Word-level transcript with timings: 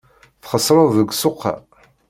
Txesreḍ 0.41 0.89
deg 0.97 1.09
ssuq-a. 1.13 1.53